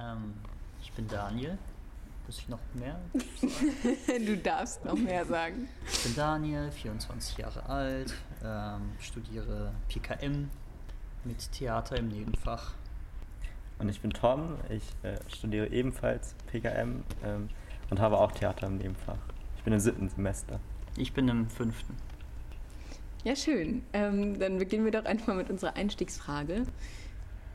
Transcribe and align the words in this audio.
Ähm, 0.00 0.34
ich 0.82 0.92
bin 0.92 1.06
Daniel. 1.08 1.58
Muss 2.26 2.38
ich 2.38 2.48
noch 2.48 2.60
mehr? 2.74 3.00
du 4.18 4.36
darfst 4.36 4.84
noch 4.84 4.94
mehr 4.94 5.24
sagen. 5.24 5.68
Ich 5.90 6.04
bin 6.04 6.14
Daniel, 6.14 6.70
24 6.70 7.38
Jahre 7.38 7.68
alt, 7.68 8.14
ähm, 8.44 8.92
studiere 9.00 9.72
PKM 9.88 10.48
mit 11.24 11.52
Theater 11.52 11.96
im 11.96 12.08
Nebenfach. 12.08 12.74
Und 13.78 13.88
ich 13.88 14.00
bin 14.00 14.10
Tom, 14.10 14.56
ich 14.68 14.84
äh, 15.02 15.18
studiere 15.28 15.68
ebenfalls 15.68 16.34
PKM 16.52 17.02
ähm, 17.24 17.48
und 17.88 17.98
habe 17.98 18.18
auch 18.18 18.30
Theater 18.32 18.68
im 18.68 18.76
Nebenfach. 18.76 19.18
Ich 19.56 19.64
bin 19.64 19.72
im 19.72 19.80
siebten 19.80 20.08
Semester. 20.08 20.60
Ich 20.96 21.12
bin 21.12 21.28
im 21.28 21.48
fünften. 21.48 21.96
Ja, 23.24 23.34
schön. 23.34 23.82
Ähm, 23.92 24.38
dann 24.38 24.58
beginnen 24.58 24.84
wir 24.84 24.92
doch 24.92 25.04
einfach 25.04 25.34
mit 25.34 25.50
unserer 25.50 25.76
Einstiegsfrage. 25.76 26.66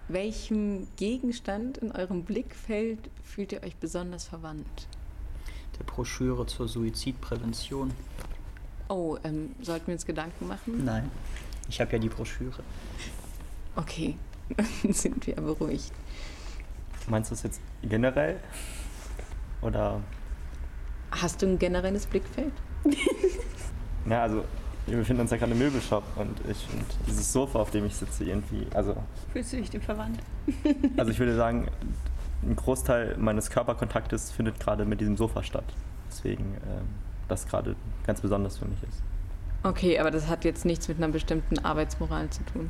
Welchem 0.07 0.87
Gegenstand 0.97 1.79
in 1.79 1.91
eurem 1.91 2.23
Blickfeld 2.23 2.99
fühlt 3.23 3.51
ihr 3.51 3.63
euch 3.63 3.75
besonders 3.75 4.27
verwandt? 4.27 4.87
Der 5.79 5.83
Broschüre 5.83 6.45
zur 6.45 6.67
Suizidprävention. 6.67 7.91
Oh, 8.87 9.17
ähm, 9.23 9.55
sollten 9.61 9.87
wir 9.87 9.93
uns 9.95 10.05
Gedanken 10.05 10.47
machen? 10.47 10.85
Nein, 10.85 11.09
ich 11.67 11.81
habe 11.81 11.93
ja 11.93 11.97
die 11.97 12.09
Broschüre. 12.09 12.61
Okay, 13.75 14.15
dann 14.55 14.93
sind 14.93 15.25
wir 15.25 15.35
beruhigt. 15.35 15.91
Meinst 17.07 17.31
du 17.31 17.35
das 17.35 17.43
jetzt 17.43 17.61
generell? 17.81 18.39
Oder? 19.61 20.01
Hast 21.09 21.41
du 21.41 21.47
ein 21.47 21.57
generelles 21.57 22.05
Blickfeld? 22.05 22.53
ja, 24.07 24.21
also 24.21 24.43
wir 24.87 24.97
befinden 24.97 25.21
uns 25.21 25.31
ja 25.31 25.37
gerade 25.37 25.53
im 25.53 25.59
Möbelshop 25.59 26.03
und 26.15 26.39
ich 26.49 26.57
finde 26.57 26.85
dieses 27.07 27.31
Sofa, 27.31 27.59
auf 27.59 27.71
dem 27.71 27.85
ich 27.85 27.95
sitze, 27.95 28.23
irgendwie, 28.23 28.67
also... 28.73 28.95
Fühlst 29.33 29.53
du 29.53 29.57
dich 29.57 29.69
dem 29.69 29.81
verwandt? 29.81 30.19
also 30.97 31.11
ich 31.11 31.19
würde 31.19 31.35
sagen, 31.35 31.67
ein 32.43 32.55
Großteil 32.55 33.17
meines 33.17 33.49
Körperkontaktes 33.49 34.31
findet 34.31 34.59
gerade 34.59 34.85
mit 34.85 35.01
diesem 35.01 35.17
Sofa 35.17 35.41
statt. 35.41 35.65
Deswegen 36.09 36.57
ähm, 36.67 36.87
das 37.27 37.47
gerade 37.47 37.75
ganz 38.05 38.21
besonders 38.21 38.57
für 38.57 38.65
mich 38.65 38.81
ist. 38.83 39.01
Okay, 39.63 39.97
aber 39.97 40.11
das 40.11 40.27
hat 40.27 40.45
jetzt 40.45 40.65
nichts 40.65 40.87
mit 40.87 40.97
einer 40.97 41.09
bestimmten 41.09 41.57
Arbeitsmoral 41.59 42.29
zu 42.29 42.43
tun. 42.45 42.69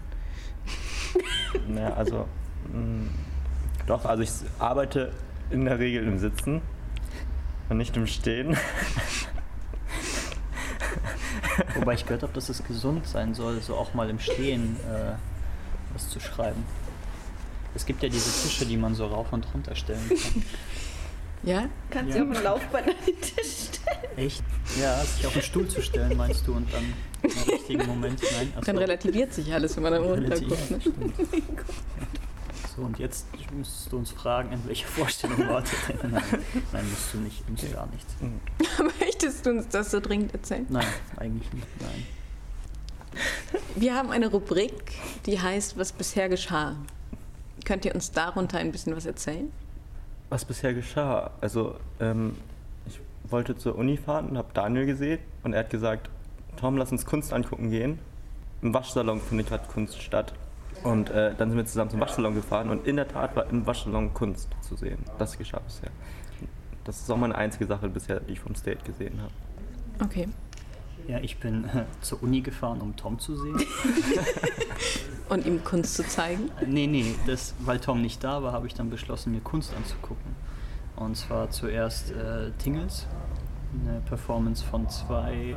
naja, 1.67 1.93
also... 1.95 2.25
Mh, 2.71 2.79
mm, 2.79 3.09
doch, 3.87 4.05
also 4.05 4.23
ich 4.23 4.31
arbeite 4.57 5.11
in 5.51 5.65
der 5.65 5.77
Regel 5.77 6.07
im 6.07 6.17
Sitzen 6.17 6.61
und 7.69 7.77
nicht 7.77 7.95
im 7.97 8.07
Stehen. 8.07 8.57
Wobei 11.75 11.93
ich 11.93 12.05
gehört 12.05 12.23
habe, 12.23 12.33
dass 12.33 12.49
es 12.49 12.63
gesund 12.63 13.07
sein 13.07 13.33
soll, 13.33 13.61
so 13.61 13.75
auch 13.75 13.93
mal 13.93 14.09
im 14.09 14.19
Stehen 14.19 14.77
äh, 14.81 15.13
was 15.93 16.09
zu 16.09 16.19
schreiben. 16.19 16.63
Es 17.75 17.85
gibt 17.85 18.01
ja 18.01 18.09
diese 18.09 18.29
Tische, 18.29 18.65
die 18.65 18.77
man 18.77 18.95
so 18.95 19.05
rauf 19.05 19.33
und 19.33 19.45
runter 19.53 19.75
stellen 19.75 20.07
kann. 20.09 20.43
Ja? 21.43 21.69
Kannst 21.91 22.15
ja. 22.15 22.23
du 22.23 22.31
auch 22.31 22.35
ein 22.37 22.43
Laufband 22.43 22.87
an 22.87 22.95
den 23.05 23.21
Tisch 23.21 23.67
stellen? 23.69 24.17
Echt? 24.17 24.43
Ja, 24.81 24.97
sich 25.03 25.27
auf 25.27 25.33
den 25.33 25.43
Stuhl 25.43 25.67
zu 25.67 25.79
stellen, 25.83 26.17
meinst 26.17 26.47
du, 26.47 26.53
und 26.53 26.73
dann 26.73 26.93
im 27.21 27.53
richtigen 27.53 27.85
Moment. 27.85 28.19
Nein, 28.35 28.51
also 28.55 28.65
dann 28.65 28.77
relativiert 28.79 29.31
sich 29.31 29.53
alles, 29.53 29.75
wenn 29.75 29.83
man 29.83 29.93
dann 29.93 30.03
runterguckt. 30.03 30.71
Ne? 30.71 30.79
So, 32.75 32.81
und 32.81 32.99
jetzt 32.99 33.25
müsstest 33.53 33.91
du 33.91 33.97
uns 33.97 34.11
fragen, 34.11 34.51
in 34.51 34.67
welcher 34.67 34.87
Vorstellung 34.87 35.47
wart 35.47 35.65
ihr 35.71 35.95
denn? 35.95 36.11
Nein, 36.11 36.23
nein, 36.73 36.89
musst 36.89 37.13
du 37.13 37.19
nicht, 37.19 37.49
musst 37.49 37.73
gar 37.73 37.87
nichts. 37.87 38.13
Möchtest 38.99 39.45
du 39.45 39.51
uns 39.51 39.69
das 39.69 39.91
so 39.91 40.01
dringend 40.01 40.33
erzählen? 40.33 40.65
Nein, 40.69 40.85
eigentlich 41.15 41.53
nicht, 41.53 41.67
nein. 41.81 42.05
Wir 43.75 43.95
haben 43.95 44.11
eine 44.11 44.27
Rubrik, 44.27 44.93
die 45.25 45.39
heißt, 45.39 45.77
was 45.77 45.93
bisher 45.93 46.27
geschah. 46.27 46.75
Könnt 47.63 47.85
ihr 47.85 47.95
uns 47.95 48.11
darunter 48.11 48.57
ein 48.57 48.73
bisschen 48.73 48.93
was 48.93 49.05
erzählen? 49.05 49.51
Was 50.29 50.43
bisher 50.43 50.73
geschah? 50.73 51.31
Also, 51.39 51.75
ähm, 52.01 52.35
ich 52.87 52.99
wollte 53.31 53.57
zur 53.57 53.77
Uni 53.77 53.95
fahren 53.95 54.29
und 54.29 54.37
habe 54.37 54.49
Daniel 54.53 54.85
gesehen 54.85 55.19
und 55.43 55.53
er 55.53 55.61
hat 55.61 55.69
gesagt, 55.69 56.09
Tom, 56.57 56.75
lass 56.75 56.91
uns 56.91 57.05
Kunst 57.05 57.31
angucken 57.31 57.69
gehen. 57.69 57.99
Im 58.61 58.73
Waschsalon 58.73 59.21
findet 59.21 59.47
gerade 59.47 59.65
Kunst 59.67 60.01
statt. 60.01 60.33
Und 60.85 61.09
äh, 61.09 61.33
dann 61.35 61.49
sind 61.49 61.57
wir 61.57 61.65
zusammen 61.65 61.89
zum 61.89 61.99
Waschsalon 61.99 62.35
gefahren 62.35 62.69
und 62.69 62.85
in 62.85 62.95
der 62.95 63.07
Tat 63.07 63.35
war 63.35 63.49
im 63.49 63.65
Waschsalon 63.65 64.13
Kunst 64.13 64.49
zu 64.61 64.75
sehen. 64.75 64.99
Das 65.17 65.37
geschah 65.37 65.59
bisher. 65.59 65.89
Das 66.83 67.01
ist 67.01 67.09
auch 67.09 67.17
meine 67.17 67.35
einzige 67.35 67.65
Sache 67.65 67.89
bisher, 67.89 68.19
die 68.19 68.33
ich 68.33 68.39
vom 68.39 68.53
State 68.53 68.83
gesehen 68.85 69.19
habe. 69.19 69.33
Okay. 70.03 70.27
Ja, 71.07 71.19
ich 71.19 71.39
bin 71.39 71.65
äh, 71.65 71.85
zur 72.01 72.21
Uni 72.21 72.41
gefahren, 72.41 72.81
um 72.81 72.95
Tom 72.95 73.17
zu 73.17 73.35
sehen. 73.35 73.57
und 75.29 75.45
ihm 75.45 75.63
Kunst 75.63 75.95
zu 75.95 76.03
zeigen? 76.03 76.51
Äh, 76.61 76.67
nee, 76.67 76.87
nee, 76.87 77.15
das, 77.25 77.55
weil 77.59 77.79
Tom 77.79 78.01
nicht 78.01 78.23
da 78.23 78.43
war, 78.43 78.53
habe 78.53 78.67
ich 78.67 78.75
dann 78.75 78.91
beschlossen, 78.91 79.31
mir 79.31 79.41
Kunst 79.41 79.73
anzugucken. 79.75 80.35
Und 80.95 81.17
zwar 81.17 81.49
zuerst 81.49 82.11
äh, 82.11 82.51
Tingles, 82.59 83.07
eine 83.83 84.01
Performance 84.01 84.63
von 84.63 84.87
zwei 84.89 85.55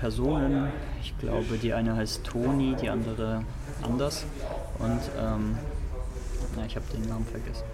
Personen. 0.00 0.70
Ich 1.02 1.16
glaube, 1.18 1.58
die 1.58 1.72
eine 1.72 1.96
heißt 1.96 2.24
Toni, 2.24 2.76
die 2.80 2.88
andere 2.88 3.42
anders. 3.82 4.24
Und 4.78 5.00
ähm, 5.20 5.56
na, 6.56 6.64
ich 6.66 6.76
habe 6.76 6.86
den 6.94 7.08
Namen 7.08 7.26
vergessen. 7.26 7.64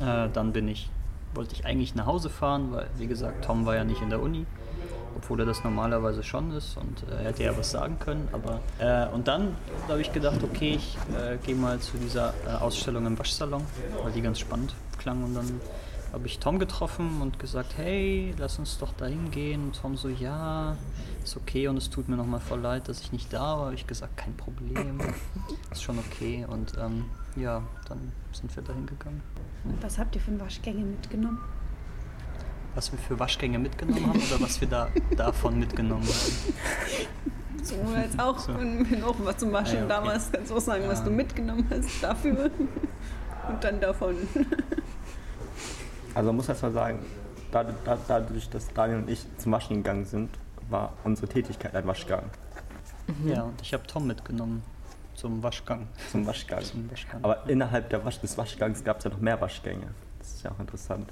Äh, 0.00 0.32
dann 0.32 0.52
bin 0.52 0.68
ich, 0.68 0.90
wollte 1.34 1.54
ich 1.54 1.66
eigentlich 1.66 1.94
nach 1.94 2.06
Hause 2.06 2.30
fahren, 2.30 2.72
weil 2.72 2.86
wie 2.96 3.06
gesagt, 3.06 3.44
Tom 3.44 3.66
war 3.66 3.76
ja 3.76 3.84
nicht 3.84 4.00
in 4.00 4.10
der 4.10 4.20
Uni, 4.20 4.46
obwohl 5.16 5.40
er 5.40 5.46
das 5.46 5.64
normalerweise 5.64 6.22
schon 6.22 6.52
ist 6.52 6.76
und 6.76 7.04
äh, 7.12 7.24
hätte 7.24 7.44
ja 7.44 7.56
was 7.56 7.70
sagen 7.70 7.98
können. 7.98 8.28
Aber 8.32 8.60
äh, 8.78 9.12
und 9.14 9.28
dann 9.28 9.56
habe 9.88 10.00
ich 10.00 10.12
gedacht, 10.12 10.42
okay, 10.42 10.74
ich 10.76 10.96
äh, 11.16 11.36
gehe 11.44 11.54
mal 11.54 11.78
zu 11.80 11.96
dieser 11.98 12.32
äh, 12.46 12.50
Ausstellung 12.60 13.06
im 13.06 13.18
Waschsalon, 13.18 13.62
weil 14.02 14.12
die 14.12 14.22
ganz 14.22 14.38
spannend 14.38 14.74
klang 14.98 15.22
und 15.22 15.34
dann 15.34 15.60
habe 16.12 16.26
ich 16.26 16.38
Tom 16.38 16.58
getroffen 16.58 17.20
und 17.20 17.38
gesagt, 17.38 17.76
hey, 17.76 18.34
lass 18.38 18.58
uns 18.58 18.78
doch 18.78 18.92
dahin 18.92 19.30
gehen. 19.30 19.64
Und 19.64 19.80
Tom 19.80 19.96
so, 19.96 20.08
ja, 20.08 20.76
ist 21.22 21.36
okay 21.36 21.68
und 21.68 21.76
es 21.76 21.90
tut 21.90 22.08
mir 22.08 22.16
nochmal 22.16 22.40
voll 22.40 22.60
leid, 22.60 22.88
dass 22.88 23.00
ich 23.00 23.12
nicht 23.12 23.32
da 23.32 23.58
war. 23.58 23.66
Habe 23.66 23.74
ich 23.74 23.86
gesagt, 23.86 24.16
kein 24.16 24.34
Problem, 24.36 25.00
ist 25.70 25.82
schon 25.82 25.98
okay. 25.98 26.46
Und 26.48 26.72
ähm, 26.78 27.04
ja, 27.36 27.62
dann 27.88 28.12
sind 28.32 28.54
wir 28.54 28.62
dahin 28.62 28.86
gegangen. 28.86 29.22
Was 29.80 29.98
habt 29.98 30.14
ihr 30.14 30.20
für 30.20 30.38
Waschgänge 30.40 30.84
mitgenommen? 30.84 31.38
Was 32.74 32.92
wir 32.92 32.98
für 32.98 33.18
Waschgänge 33.18 33.58
mitgenommen 33.58 34.06
haben 34.06 34.20
oder 34.20 34.40
was 34.40 34.60
wir 34.60 34.68
da 34.68 34.88
davon 35.16 35.58
mitgenommen 35.58 36.04
haben? 36.04 37.64
So, 37.68 37.74
jetzt 38.00 38.18
auch, 38.18 38.38
so. 38.38 38.56
wenn 38.56 39.00
noch 39.00 39.16
was 39.24 39.38
zum 39.38 39.52
Waschen 39.52 39.76
ah, 39.76 39.80
ja, 39.80 39.84
okay. 39.84 39.88
damals 39.88 40.32
kannst 40.32 40.50
du 40.50 40.56
auch 40.56 40.60
sagen, 40.60 40.84
ja. 40.84 40.88
was 40.88 41.04
du 41.04 41.10
mitgenommen 41.10 41.66
hast 41.70 42.02
dafür 42.02 42.50
und 43.48 43.64
dann 43.64 43.80
davon. 43.80 44.16
Also 46.18 46.30
man 46.30 46.36
muss 46.38 46.48
erst 46.48 46.64
mal 46.64 46.72
sagen, 46.72 46.98
dadurch, 47.52 48.50
dass 48.50 48.66
Daniel 48.74 48.98
und 48.98 49.08
ich 49.08 49.24
zum 49.36 49.52
Waschen 49.52 49.76
gegangen 49.76 50.04
sind, 50.04 50.30
war 50.68 50.92
unsere 51.04 51.28
Tätigkeit 51.28 51.76
ein 51.76 51.86
Waschgang. 51.86 52.24
Mhm. 53.06 53.28
Ja, 53.28 53.42
und 53.44 53.62
ich 53.62 53.72
habe 53.72 53.86
Tom 53.86 54.08
mitgenommen 54.08 54.64
zum 55.14 55.40
Waschgang. 55.44 55.86
Zum 56.10 56.26
Waschgang. 56.26 56.64
zum 56.64 56.90
Waschgang. 56.90 57.22
Aber 57.22 57.48
innerhalb 57.48 57.88
der 57.90 58.04
Wasch 58.04 58.18
des 58.18 58.36
Waschgangs 58.36 58.82
gab 58.82 58.98
es 58.98 59.04
ja 59.04 59.10
noch 59.10 59.20
mehr 59.20 59.40
Waschgänge. 59.40 59.86
Das 60.18 60.34
ist 60.34 60.42
ja 60.42 60.50
auch 60.50 60.58
interessant. 60.58 61.08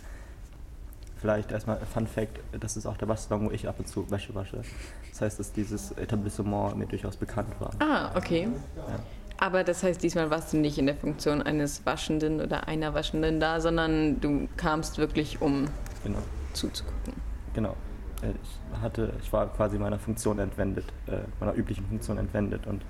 Vielleicht 1.18 1.52
erstmal 1.52 1.78
Fun 1.86 2.08
Fact, 2.08 2.40
das 2.60 2.76
ist 2.76 2.84
auch 2.84 2.96
der 2.96 3.06
Waschsalon, 3.06 3.46
wo 3.46 3.52
ich 3.52 3.68
ab 3.68 3.76
und 3.78 3.86
zu 3.86 4.10
Wäsche 4.10 4.34
wasche. 4.34 4.62
Das 5.10 5.20
heißt, 5.20 5.38
dass 5.38 5.52
dieses 5.52 5.92
Etablissement 5.92 6.76
mir 6.76 6.86
durchaus 6.86 7.16
bekannt 7.16 7.54
war. 7.60 7.70
Ah, 7.78 8.10
okay. 8.16 8.48
Ja. 8.76 8.98
Aber 9.38 9.64
das 9.64 9.82
heißt, 9.82 10.02
diesmal 10.02 10.30
warst 10.30 10.52
du 10.52 10.56
nicht 10.56 10.78
in 10.78 10.86
der 10.86 10.96
Funktion 10.96 11.42
eines 11.42 11.84
Waschenden 11.84 12.40
oder 12.40 12.68
einer 12.68 12.94
Waschenden 12.94 13.38
da, 13.38 13.60
sondern 13.60 14.20
du 14.20 14.48
kamst 14.56 14.98
wirklich, 14.98 15.42
um 15.42 15.66
genau. 16.02 16.18
zuzugucken. 16.54 17.14
Genau. 17.52 17.76
Äh, 18.22 18.30
ich, 18.42 18.80
hatte, 18.80 19.12
ich 19.22 19.32
war 19.32 19.48
quasi 19.52 19.78
meiner 19.78 19.98
Funktion 19.98 20.38
entwendet, 20.38 20.86
äh, 21.06 21.18
meiner 21.38 21.54
üblichen 21.54 21.86
Funktion 21.86 22.16
entwendet 22.18 22.66
und 22.66 22.82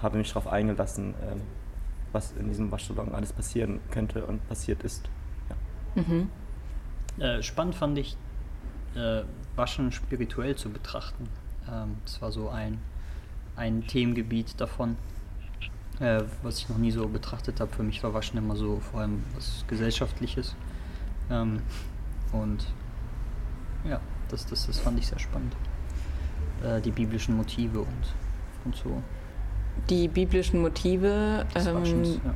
habe 0.00 0.18
mich 0.18 0.28
darauf 0.28 0.46
eingelassen, 0.46 1.14
ähm, 1.30 1.42
was 2.12 2.32
in 2.38 2.48
diesem 2.48 2.70
Waschsalon 2.70 3.14
alles 3.14 3.32
passieren 3.32 3.80
könnte 3.90 4.24
und 4.24 4.46
passiert 4.48 4.82
ist. 4.82 5.08
Ja. 5.50 6.02
Mhm. 6.02 6.30
Äh, 7.18 7.42
spannend 7.42 7.74
fand 7.74 7.98
ich, 7.98 8.16
äh, 8.94 9.22
Waschen 9.56 9.92
spirituell 9.92 10.54
zu 10.54 10.70
betrachten. 10.70 11.28
Ähm, 11.70 11.96
das 12.04 12.22
war 12.22 12.32
so 12.32 12.48
ein, 12.48 12.78
ein 13.56 13.86
Themengebiet 13.86 14.58
davon 14.60 14.96
äh, 16.00 16.22
was 16.42 16.58
ich 16.58 16.68
noch 16.68 16.78
nie 16.78 16.90
so 16.90 17.08
betrachtet 17.08 17.60
habe. 17.60 17.72
Für 17.74 17.82
mich 17.82 18.02
war 18.02 18.14
Waschen 18.14 18.38
immer 18.38 18.56
so 18.56 18.80
vor 18.80 19.00
allem 19.00 19.22
was 19.34 19.64
Gesellschaftliches. 19.66 20.54
Ähm, 21.30 21.60
und 22.32 22.66
ja, 23.88 24.00
das, 24.28 24.46
das, 24.46 24.66
das 24.66 24.78
fand 24.78 24.98
ich 24.98 25.06
sehr 25.06 25.18
spannend. 25.18 25.56
Äh, 26.62 26.80
die 26.80 26.90
biblischen 26.90 27.36
Motive 27.36 27.80
und, 27.80 28.14
und 28.64 28.76
so. 28.76 29.02
Die 29.90 30.08
biblischen 30.08 30.62
Motive, 30.62 31.46
ähm, 31.54 32.04
ja. 32.04 32.34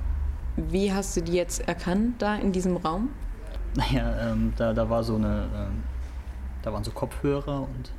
wie 0.57 0.93
hast 0.93 1.17
du 1.17 1.23
die 1.23 1.33
jetzt 1.33 1.67
erkannt 1.67 2.21
da 2.21 2.37
in 2.37 2.53
diesem 2.53 2.77
Raum? 2.77 3.11
Naja, 3.77 4.33
ähm, 4.33 4.53
da, 4.57 4.73
da 4.73 4.91
war 4.91 5.05
so 5.05 5.15
eine, 5.15 5.49
ähm, 5.55 5.85
da 6.62 6.73
waren 6.73 6.83
so 6.83 6.91
Kopfhörer 6.91 7.61
und 7.61 7.93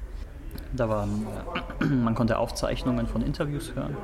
da 0.73 0.89
waren, 0.89 1.25
äh, 1.79 1.85
man 1.85 2.15
konnte 2.15 2.37
Aufzeichnungen 2.37 3.07
von 3.07 3.21
Interviews 3.21 3.73
hören. 3.75 3.95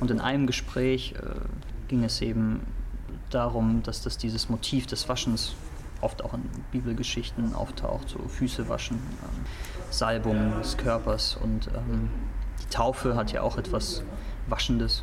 Und 0.00 0.10
in 0.10 0.20
einem 0.20 0.46
Gespräch 0.46 1.14
äh, 1.16 1.88
ging 1.88 2.04
es 2.04 2.20
eben 2.20 2.60
darum, 3.30 3.82
dass 3.82 4.02
das 4.02 4.18
dieses 4.18 4.48
Motiv 4.48 4.86
des 4.86 5.08
Waschens 5.08 5.54
oft 6.00 6.24
auch 6.24 6.34
in 6.34 6.42
Bibelgeschichten 6.72 7.54
auftaucht, 7.54 8.08
so 8.08 8.18
Füße 8.28 8.68
waschen, 8.68 8.96
ähm, 8.96 9.44
Salbung 9.90 10.52
des 10.58 10.76
Körpers 10.76 11.36
und 11.42 11.68
ähm, 11.68 12.10
die 12.62 12.68
Taufe 12.68 13.16
hat 13.16 13.32
ja 13.32 13.42
auch 13.42 13.56
etwas 13.56 14.02
Waschendes. 14.48 15.02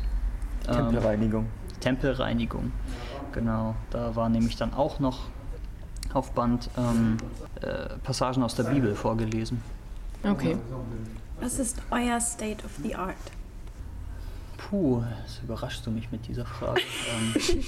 Ähm, 0.68 0.74
Tempelreinigung. 0.74 1.46
Tempelreinigung, 1.80 2.72
genau. 3.32 3.74
Da 3.90 4.14
war 4.16 4.28
nämlich 4.28 4.56
dann 4.56 4.72
auch 4.72 5.00
noch 5.00 5.26
auf 6.12 6.32
Band 6.32 6.70
ähm, 6.78 7.16
äh, 7.60 7.96
Passagen 8.02 8.42
aus 8.42 8.54
der 8.54 8.64
Bibel 8.64 8.94
vorgelesen. 8.94 9.60
Okay. 10.24 10.56
Was 11.40 11.58
ist 11.58 11.82
euer 11.90 12.20
State 12.20 12.64
of 12.64 12.70
the 12.82 12.94
Art? 12.94 13.14
Puh, 14.56 15.02
das 15.24 15.40
überraschst 15.42 15.84
du 15.86 15.90
mich 15.90 16.10
mit 16.10 16.26
dieser 16.26 16.46
Frage. 16.46 16.80
ähm, 17.36 17.62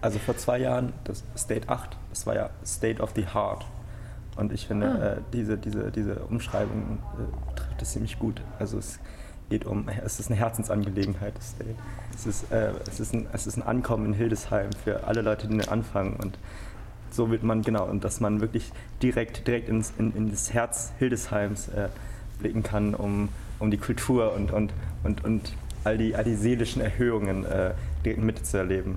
Also 0.00 0.18
vor 0.18 0.36
zwei 0.36 0.58
Jahren, 0.58 0.92
das 1.04 1.24
State 1.36 1.68
8, 1.70 1.96
das 2.10 2.26
war 2.26 2.34
ja 2.34 2.50
State 2.66 3.00
of 3.02 3.12
the 3.16 3.24
Heart. 3.26 3.64
Und 4.36 4.52
ich 4.52 4.66
finde, 4.66 4.86
Ah. 4.88 5.04
äh, 5.14 5.16
diese, 5.32 5.56
diese, 5.56 5.90
diese 5.90 6.16
Umschreibung 6.26 6.98
äh, 7.16 7.56
trifft 7.58 7.80
es 7.82 7.92
ziemlich 7.92 8.18
gut. 8.18 8.42
Also 8.58 8.76
es 8.78 8.98
geht 9.48 9.64
um, 9.64 9.88
es 10.04 10.20
ist 10.20 10.30
eine 10.30 10.38
Herzensangelegenheit, 10.38 11.34
das 11.38 11.52
State. 11.52 11.74
Es 12.14 12.26
ist, 12.26 12.52
äh, 12.52 12.72
es, 12.86 13.00
ist 13.00 13.14
ein, 13.14 13.26
es 13.32 13.46
ist 13.46 13.56
ein 13.56 13.62
Ankommen 13.62 14.04
in 14.06 14.12
Hildesheim 14.12 14.70
für 14.72 15.04
alle 15.04 15.22
Leute, 15.22 15.46
die 15.48 15.66
anfangen. 15.68 16.16
Und 16.16 16.36
so 17.14 17.30
wird 17.30 17.42
man, 17.42 17.62
genau, 17.62 17.84
und 17.84 18.04
dass 18.04 18.20
man 18.20 18.40
wirklich 18.40 18.72
direkt, 19.02 19.46
direkt 19.46 19.68
ins, 19.68 19.92
in, 19.98 20.14
in 20.16 20.30
das 20.30 20.52
Herz 20.52 20.92
Hildesheims 20.98 21.68
äh, 21.68 21.88
blicken 22.40 22.62
kann, 22.62 22.94
um, 22.94 23.28
um 23.58 23.70
die 23.70 23.78
Kultur 23.78 24.32
und, 24.34 24.50
und, 24.50 24.72
und, 25.04 25.24
und 25.24 25.52
all, 25.84 25.98
die, 25.98 26.16
all 26.16 26.24
die 26.24 26.34
seelischen 26.34 26.82
Erhöhungen 26.82 27.44
äh, 27.44 27.72
direkt 28.04 28.22
mitzuerleben. 28.22 28.96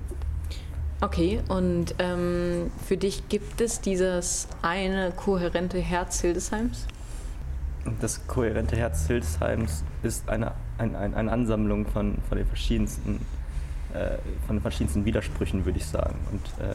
Okay, 1.00 1.38
und 1.48 1.94
ähm, 2.00 2.72
für 2.86 2.96
dich 2.96 3.28
gibt 3.28 3.60
es 3.60 3.80
dieses 3.80 4.48
eine 4.62 5.12
kohärente 5.12 5.78
Herz 5.78 6.20
Hildesheims? 6.22 6.86
Das 8.00 8.26
kohärente 8.26 8.76
Herz 8.76 9.06
Hildesheims 9.06 9.84
ist 10.02 10.28
eine, 10.28 10.52
ein, 10.76 10.96
ein, 10.96 11.14
eine 11.14 11.30
Ansammlung 11.30 11.86
von, 11.86 12.18
von 12.28 12.36
den 12.36 12.46
verschiedensten, 12.48 13.20
äh, 13.94 14.18
von 14.48 14.56
den 14.56 14.60
verschiedensten 14.60 15.04
Widersprüchen, 15.04 15.64
würde 15.64 15.78
ich 15.78 15.86
sagen. 15.86 16.16
Und 16.32 16.44
äh, 16.64 16.74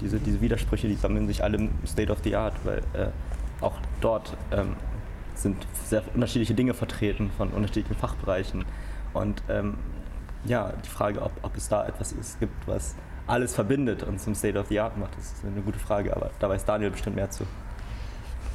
diese, 0.00 0.18
diese 0.18 0.40
Widersprüche, 0.40 0.88
die 0.88 0.94
sammeln 0.94 1.26
sich 1.26 1.42
alle 1.42 1.56
im 1.58 1.70
State 1.86 2.12
of 2.12 2.18
the 2.24 2.36
Art, 2.36 2.54
weil 2.64 2.78
äh, 2.94 3.08
auch 3.60 3.74
dort 4.00 4.36
ähm, 4.52 4.76
sind 5.34 5.56
sehr 5.84 6.02
unterschiedliche 6.14 6.54
Dinge 6.54 6.74
vertreten 6.74 7.30
von 7.36 7.50
unterschiedlichen 7.50 7.96
Fachbereichen. 7.96 8.64
Und 9.14 9.42
ähm, 9.48 9.74
ja, 10.44 10.72
die 10.84 10.88
Frage, 10.88 11.22
ob, 11.22 11.32
ob 11.42 11.56
es 11.56 11.68
da 11.68 11.86
etwas 11.86 12.12
ist, 12.12 12.38
gibt, 12.40 12.66
was 12.66 12.94
alles 13.26 13.54
verbindet 13.54 14.02
und 14.02 14.20
zum 14.20 14.34
State 14.34 14.58
of 14.58 14.68
the 14.68 14.80
Art 14.80 14.96
macht, 14.96 15.16
das 15.16 15.32
ist 15.32 15.44
eine 15.44 15.60
gute 15.60 15.78
Frage, 15.78 16.14
aber 16.16 16.30
da 16.38 16.48
weiß 16.48 16.64
Daniel 16.64 16.90
bestimmt 16.90 17.16
mehr 17.16 17.30
zu. 17.30 17.44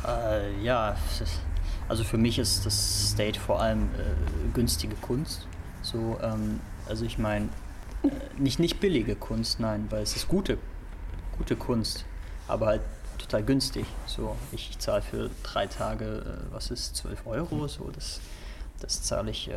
Äh, 0.08 0.62
ja, 0.62 0.96
also 1.88 2.04
für 2.04 2.18
mich 2.18 2.40
ist 2.40 2.66
das 2.66 3.12
State 3.12 3.40
vor 3.40 3.62
allem 3.62 3.84
äh, 3.84 4.54
günstige 4.54 4.96
Kunst. 4.96 5.48
So, 5.82 6.18
ähm, 6.22 6.60
also 6.88 7.06
ich 7.06 7.18
meine, 7.18 7.50
äh, 8.04 8.10
nicht, 8.38 8.60
nicht 8.60 8.80
billige 8.80 9.16
Kunst, 9.16 9.60
nein, 9.60 9.86
weil 9.90 10.02
es 10.02 10.16
ist 10.16 10.28
gute, 10.28 10.58
gute 11.44 11.58
Kunst, 11.58 12.06
aber 12.48 12.68
halt 12.68 12.82
total 13.18 13.44
günstig. 13.44 13.86
So, 14.06 14.38
ich, 14.54 14.70
ich 14.70 14.80
zahle 14.80 15.02
für 15.02 15.30
drei 15.44 15.68
Tage, 15.68 16.06
äh, 16.06 16.54
was 16.54 16.72
ist, 16.72 16.96
12 16.96 17.28
Euro, 17.28 17.68
so, 17.68 17.90
das, 17.94 18.22
das 18.80 19.04
zahle 19.04 19.30
ich, 19.32 19.50
äh, 19.50 19.52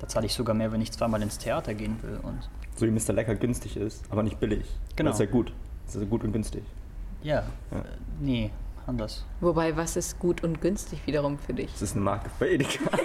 da 0.00 0.06
zahle 0.06 0.26
ich 0.26 0.34
sogar 0.34 0.54
mehr, 0.54 0.70
wenn 0.70 0.82
ich 0.82 0.92
zweimal 0.92 1.22
ins 1.22 1.38
Theater 1.38 1.72
gehen 1.72 1.98
will 2.02 2.18
und 2.22 2.46
So 2.76 2.84
wie 2.84 2.90
Mr. 2.90 3.14
Lecker 3.14 3.36
günstig 3.36 3.78
ist, 3.78 4.04
aber 4.10 4.22
nicht 4.22 4.38
billig. 4.38 4.66
Genau. 4.96 5.10
Das 5.10 5.18
ist 5.18 5.24
ja 5.26 5.32
gut. 5.32 5.50
Das 5.86 5.94
ist 5.94 6.02
ja 6.02 6.08
gut 6.08 6.24
und 6.24 6.32
günstig. 6.32 6.62
ja, 7.22 7.42
Ja. 7.70 7.78
Äh, 7.78 7.84
nee, 8.20 8.50
anders. 8.86 9.24
Wobei, 9.40 9.74
was 9.78 9.96
ist 9.96 10.18
gut 10.18 10.42
und 10.44 10.60
günstig 10.60 11.06
wiederum 11.06 11.38
für 11.38 11.54
dich? 11.54 11.72
Das 11.72 11.80
ist 11.80 11.92
eine 11.92 12.02
Marke 12.02 12.28
bei 12.38 12.50
Edeka. 12.50 12.80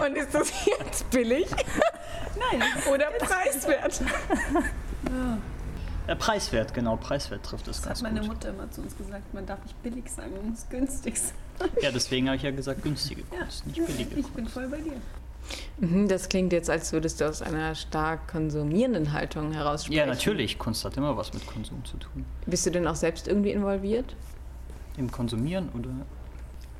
Und 0.00 0.16
ist 0.16 0.32
das 0.32 0.52
jetzt 0.64 1.10
billig 1.10 1.48
Nein. 2.52 2.62
oder 2.90 3.10
preiswert? 3.18 4.00
Äh, 6.08 6.16
preiswert, 6.16 6.74
genau, 6.74 6.96
preiswert 6.96 7.44
trifft 7.44 7.68
es 7.68 7.76
Das 7.78 7.86
ganz 7.86 7.98
hat 7.98 8.02
meine 8.02 8.20
gut. 8.20 8.30
Mutter 8.30 8.48
immer 8.48 8.70
zu 8.70 8.80
uns 8.80 8.96
gesagt. 8.96 9.32
Man 9.34 9.46
darf 9.46 9.62
nicht 9.62 9.80
billig 9.82 10.10
sagen, 10.10 10.32
man 10.40 10.50
muss 10.50 10.66
günstig 10.68 11.18
sein. 11.18 11.68
Ja, 11.82 11.90
deswegen 11.92 12.26
habe 12.28 12.36
ich 12.36 12.42
ja 12.42 12.50
gesagt, 12.50 12.82
günstige 12.82 13.22
Ja, 13.32 13.40
Kunst, 13.42 13.66
nicht 13.66 13.86
billige 13.86 14.02
ich 14.16 14.22
Kunst. 14.22 14.34
bin 14.34 14.48
voll 14.48 14.68
bei 14.68 14.78
dir. 14.80 14.92
Mhm, 15.80 16.08
Das 16.08 16.28
klingt 16.28 16.52
jetzt, 16.52 16.68
als 16.70 16.92
würdest 16.92 17.20
du 17.20 17.28
aus 17.28 17.42
einer 17.42 17.74
stark 17.74 18.26
konsumierenden 18.28 19.12
Haltung 19.12 19.52
heraus 19.52 19.84
sprechen. 19.84 19.98
Ja, 19.98 20.06
natürlich. 20.06 20.58
Kunst 20.58 20.84
hat 20.84 20.96
immer 20.96 21.16
was 21.16 21.32
mit 21.34 21.46
Konsum 21.46 21.84
zu 21.84 21.96
tun. 21.98 22.24
Bist 22.46 22.64
du 22.66 22.70
denn 22.70 22.86
auch 22.86 22.96
selbst 22.96 23.28
irgendwie 23.28 23.50
involviert 23.52 24.14
Im 24.96 25.10
Konsumieren 25.10 25.68
oder? 25.78 25.90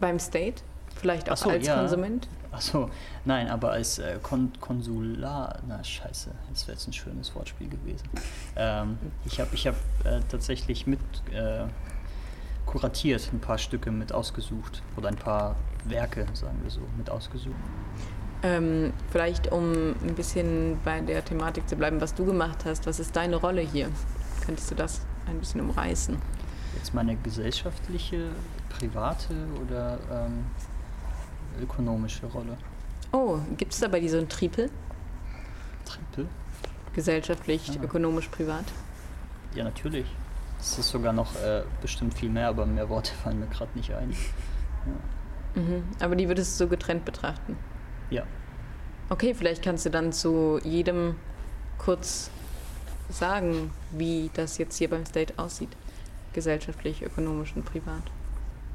beim 0.00 0.18
State? 0.18 0.62
Vielleicht 0.98 1.30
auch 1.30 1.36
so, 1.36 1.50
als 1.50 1.66
ja. 1.66 1.76
Konsument? 1.76 2.28
Achso, 2.50 2.90
nein, 3.24 3.48
aber 3.48 3.72
als 3.72 3.98
äh, 3.98 4.18
Kon 4.22 4.52
Konsular. 4.60 5.58
Na, 5.68 5.82
scheiße, 5.82 6.30
das 6.50 6.66
wäre 6.66 6.76
jetzt 6.76 6.88
ein 6.88 6.92
schönes 6.92 7.34
Wortspiel 7.34 7.68
gewesen. 7.68 8.08
Ähm, 8.56 8.98
ich 9.24 9.40
habe 9.40 9.54
ich 9.54 9.66
hab, 9.66 9.76
äh, 10.04 10.20
tatsächlich 10.28 10.86
mit 10.86 11.00
äh, 11.32 11.64
kuratiert, 12.66 13.30
ein 13.32 13.40
paar 13.40 13.58
Stücke 13.58 13.90
mit 13.90 14.12
ausgesucht. 14.12 14.82
Oder 14.96 15.08
ein 15.08 15.16
paar 15.16 15.56
Werke, 15.84 16.26
sagen 16.32 16.58
wir 16.62 16.70
so, 16.70 16.80
mit 16.96 17.10
ausgesucht. 17.10 17.54
Ähm, 18.42 18.92
vielleicht 19.10 19.50
um 19.50 19.94
ein 20.02 20.14
bisschen 20.14 20.78
bei 20.84 21.00
der 21.00 21.24
Thematik 21.24 21.68
zu 21.68 21.76
bleiben, 21.76 22.00
was 22.00 22.14
du 22.14 22.24
gemacht 22.24 22.64
hast. 22.64 22.86
Was 22.86 23.00
ist 23.00 23.14
deine 23.16 23.36
Rolle 23.36 23.60
hier? 23.60 23.88
Könntest 24.44 24.70
du 24.70 24.74
das 24.74 25.02
ein 25.26 25.38
bisschen 25.38 25.60
umreißen? 25.60 26.16
Jetzt 26.76 26.94
meine 26.94 27.16
gesellschaftliche, 27.16 28.30
private 28.68 29.34
oder 29.60 29.98
ähm, 30.10 30.44
ökonomische 31.62 32.26
Rolle? 32.26 32.56
Oh, 33.12 33.38
gibt 33.56 33.72
es 33.72 33.80
dabei 33.80 34.06
so 34.08 34.18
ein 34.18 34.28
Tripel? 34.28 34.70
Triple? 35.84 36.26
Gesellschaftlich, 36.94 37.70
Ah. 37.78 37.84
ökonomisch, 37.84 38.28
privat? 38.28 38.64
Ja, 39.54 39.64
natürlich. 39.64 40.06
Es 40.60 40.78
ist 40.78 40.88
sogar 40.90 41.12
noch 41.12 41.34
äh, 41.36 41.62
bestimmt 41.80 42.14
viel 42.14 42.28
mehr, 42.30 42.48
aber 42.48 42.66
mehr 42.66 42.88
Worte 42.88 43.12
fallen 43.14 43.38
mir 43.40 43.46
gerade 43.46 43.70
nicht 43.76 43.92
ein. 43.94 44.14
Mhm. 45.54 45.84
Aber 46.00 46.16
die 46.16 46.28
würdest 46.28 46.58
du 46.60 46.64
so 46.64 46.68
getrennt 46.68 47.04
betrachten? 47.04 47.56
Ja. 48.10 48.24
Okay, 49.08 49.34
vielleicht 49.34 49.62
kannst 49.62 49.86
du 49.86 49.90
dann 49.90 50.12
zu 50.12 50.60
jedem 50.64 51.14
kurz 51.78 52.30
sagen, 53.08 53.70
wie 53.92 54.30
das 54.34 54.58
jetzt 54.58 54.76
hier 54.76 54.90
beim 54.90 55.06
State 55.06 55.34
aussieht. 55.36 55.70
Gesellschaftlich, 56.34 57.02
ökonomisch 57.02 57.54
und 57.56 57.64
privat. 57.64 58.02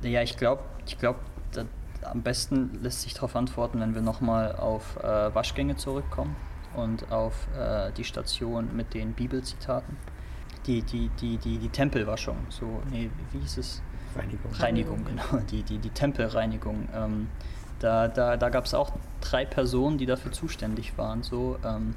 Ja, 0.01 0.21
ich 0.23 0.35
glaube, 0.37 0.63
ich 0.87 0.97
glaub, 0.97 1.17
da- 1.51 1.65
am 2.05 2.21
besten 2.21 2.79
lässt 2.81 3.01
sich 3.01 3.13
darauf 3.13 3.35
antworten, 3.35 3.79
wenn 3.79 3.95
wir 3.95 4.01
nochmal 4.01 4.55
auf 4.55 4.97
äh, 4.97 5.33
Waschgänge 5.33 5.75
zurückkommen 5.75 6.35
und 6.75 7.11
auf 7.11 7.47
äh, 7.57 7.91
die 7.93 8.03
Station 8.03 8.75
mit 8.75 8.93
den 8.93 9.13
Bibelzitaten. 9.13 9.97
Die, 10.65 10.81
die, 10.81 11.09
die, 11.19 11.37
die, 11.37 11.57
die 11.57 11.69
Tempelwaschung, 11.69 12.37
so, 12.49 12.81
nee, 12.89 13.09
wie 13.31 13.39
hieß 13.39 13.57
es? 13.57 13.81
Reinigung. 14.15 14.51
Reinigung, 14.53 15.05
genau, 15.05 15.43
die, 15.51 15.63
die, 15.63 15.77
die 15.77 15.89
Tempelreinigung. 15.89 16.87
Ähm, 16.95 17.27
da 17.79 18.07
da, 18.07 18.37
da 18.37 18.49
gab 18.49 18.65
es 18.65 18.73
auch 18.73 18.93
drei 19.19 19.45
Personen, 19.45 19.97
die 19.97 20.05
dafür 20.05 20.31
zuständig 20.31 20.97
waren. 20.97 21.21
So, 21.21 21.57
ähm, 21.65 21.95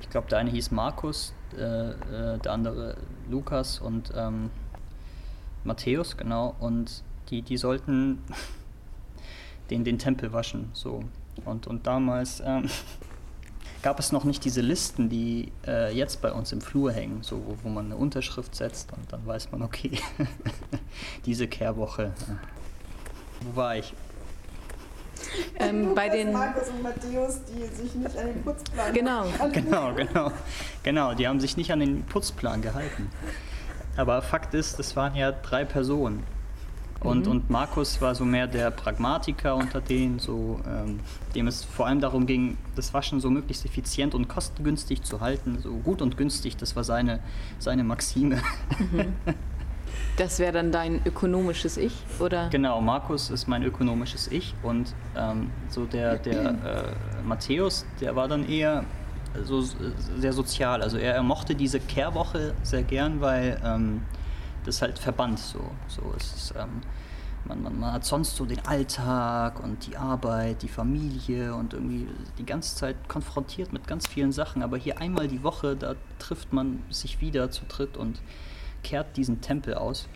ich 0.00 0.10
glaube, 0.10 0.28
der 0.28 0.38
eine 0.38 0.50
hieß 0.50 0.72
Markus, 0.72 1.34
äh, 1.56 1.62
äh, 1.62 2.38
der 2.38 2.52
andere 2.52 2.96
Lukas 3.30 3.78
und 3.78 4.12
ähm, 4.14 4.50
Matthäus, 5.64 6.16
genau. 6.16 6.54
Und 6.60 7.02
die, 7.30 7.42
die 7.42 7.56
sollten 7.56 8.22
den, 9.70 9.84
den 9.84 9.98
Tempel 9.98 10.32
waschen. 10.32 10.70
So. 10.72 11.02
Und, 11.44 11.66
und 11.66 11.86
damals 11.86 12.42
ähm, 12.44 12.68
gab 13.82 13.98
es 13.98 14.12
noch 14.12 14.24
nicht 14.24 14.44
diese 14.44 14.60
Listen, 14.60 15.08
die 15.08 15.52
äh, 15.66 15.94
jetzt 15.94 16.22
bei 16.22 16.32
uns 16.32 16.52
im 16.52 16.60
Flur 16.60 16.92
hängen, 16.92 17.22
so, 17.22 17.36
wo, 17.46 17.56
wo 17.62 17.68
man 17.68 17.86
eine 17.86 17.96
Unterschrift 17.96 18.54
setzt 18.54 18.92
und 18.92 19.12
dann 19.12 19.26
weiß 19.26 19.52
man, 19.52 19.62
okay, 19.62 19.98
diese 21.26 21.46
Kehrwoche. 21.48 22.04
äh, 22.04 23.44
Wo 23.44 23.56
war 23.56 23.76
ich? 23.76 23.92
Ähm, 25.58 25.94
bei 25.94 26.08
den. 26.08 26.32
Markus 26.32 26.68
und 26.68 26.82
Matthäus, 26.82 27.40
die 27.44 27.64
sich 27.74 27.94
nicht 27.94 28.16
an 28.16 28.26
den 28.26 28.42
Putzplan 28.42 28.92
Genau. 28.92 29.24
Genau, 29.52 29.94
genau. 29.94 30.32
Genau, 30.82 31.14
die 31.14 31.26
haben 31.26 31.40
sich 31.40 31.56
nicht 31.56 31.72
an 31.72 31.80
den 31.80 32.02
Putzplan 32.04 32.62
gehalten. 32.62 33.10
Aber 33.96 34.20
Fakt 34.20 34.52
ist, 34.54 34.78
es 34.78 34.94
waren 34.94 35.14
ja 35.14 35.32
drei 35.32 35.64
Personen. 35.64 36.22
Und, 37.00 37.26
Mhm. 37.26 37.30
und 37.32 37.50
Markus 37.50 38.00
war 38.00 38.14
so 38.14 38.24
mehr 38.24 38.46
der 38.46 38.70
Pragmatiker 38.70 39.54
unter 39.54 39.80
denen, 39.80 40.18
so, 40.18 40.60
ähm, 40.66 41.00
dem 41.34 41.46
es 41.46 41.62
vor 41.64 41.86
allem 41.86 42.00
darum 42.00 42.26
ging, 42.26 42.56
das 42.74 42.94
Waschen 42.94 43.20
so 43.20 43.30
möglichst 43.30 43.64
effizient 43.66 44.14
und 44.14 44.28
kostengünstig 44.28 45.02
zu 45.02 45.20
halten. 45.20 45.58
So 45.62 45.72
gut 45.74 46.00
und 46.02 46.16
günstig, 46.16 46.56
das 46.56 46.74
war 46.74 46.84
seine, 46.84 47.20
seine 47.58 47.84
Maxime. 47.84 48.38
Das 50.16 50.38
wäre 50.38 50.52
dann 50.52 50.72
dein 50.72 51.00
ökonomisches 51.04 51.76
Ich, 51.76 51.92
oder? 52.20 52.48
Genau, 52.48 52.80
Markus 52.80 53.30
ist 53.30 53.46
mein 53.48 53.62
ökonomisches 53.62 54.28
Ich 54.28 54.54
und 54.62 54.94
ähm, 55.16 55.50
so 55.68 55.84
der, 55.84 56.16
der 56.16 56.50
äh, 56.50 57.22
Matthäus, 57.26 57.86
der 58.00 58.16
war 58.16 58.26
dann 58.26 58.48
eher 58.48 58.84
so 59.44 59.60
sehr 59.62 60.32
sozial. 60.32 60.82
Also 60.82 60.96
er, 60.98 61.14
er 61.14 61.22
mochte 61.22 61.54
diese 61.54 61.80
Kehrwoche 61.80 62.54
sehr 62.62 62.82
gern, 62.82 63.20
weil 63.20 63.60
ähm, 63.64 64.02
das 64.66 64.82
halt 64.82 64.98
verband 64.98 65.38
so. 65.38 65.70
so 65.88 66.12
ist, 66.16 66.52
ähm, 66.56 66.82
man, 67.44 67.62
man, 67.62 67.78
man 67.78 67.92
hat 67.92 68.04
sonst 68.04 68.36
so 68.36 68.44
den 68.44 68.64
Alltag 68.66 69.62
und 69.62 69.86
die 69.86 69.96
Arbeit, 69.96 70.62
die 70.62 70.68
Familie 70.68 71.54
und 71.54 71.74
irgendwie 71.74 72.08
die 72.38 72.44
ganze 72.44 72.76
Zeit 72.76 72.96
konfrontiert 73.08 73.72
mit 73.72 73.86
ganz 73.86 74.06
vielen 74.06 74.32
Sachen. 74.32 74.62
Aber 74.62 74.76
hier 74.76 75.00
einmal 75.00 75.28
die 75.28 75.42
Woche, 75.42 75.76
da 75.76 75.94
trifft 76.18 76.52
man 76.52 76.82
sich 76.90 77.20
wieder 77.20 77.50
zu 77.50 77.64
dritt 77.66 77.96
und 77.96 78.20
kehrt 78.82 79.16
diesen 79.16 79.40
Tempel 79.40 79.74
aus. 79.74 80.08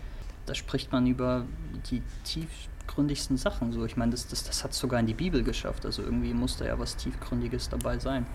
Da 0.46 0.54
spricht 0.54 0.90
man 0.92 1.06
über 1.06 1.44
die 1.90 2.02
tiefgründigsten 2.24 3.36
Sachen. 3.36 3.72
So, 3.72 3.84
ich 3.84 3.96
meine, 3.96 4.12
das, 4.12 4.26
das, 4.26 4.44
das 4.44 4.64
hat 4.64 4.72
es 4.72 4.78
sogar 4.78 4.98
in 4.98 5.06
die 5.06 5.14
Bibel 5.14 5.44
geschafft. 5.44 5.86
Also 5.86 6.02
irgendwie 6.02 6.34
muss 6.34 6.56
da 6.56 6.64
ja 6.64 6.78
was 6.78 6.96
Tiefgründiges 6.96 7.68
dabei 7.68 7.98
sein. 7.98 8.26